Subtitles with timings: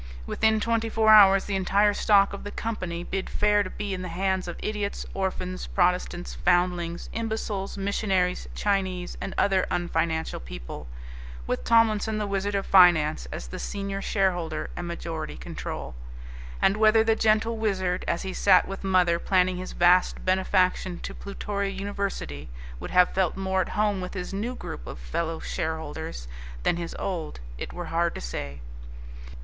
[0.25, 4.01] Within twenty four hours the entire stock of the company bid fair to be in
[4.01, 10.87] the hands of Idiots, Orphans, Protestants, Foundlings, Imbeciles, Missionaries, Chinese, and other unfinancial people,
[11.45, 15.93] with Tomlinson the Wizard of Finance as the senior shareholder and majority control.
[16.63, 21.13] And whether the gentle Wizard, as he sat with mother planning his vast benefaction to
[21.13, 22.49] Plutoria University,
[22.79, 26.27] would have felt more at home with his new group of fellow shareholders
[26.63, 28.61] than his old, it were hard to say.